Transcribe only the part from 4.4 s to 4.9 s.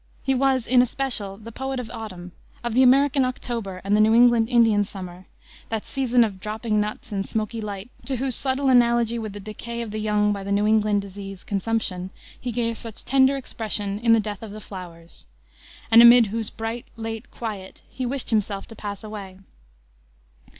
Indian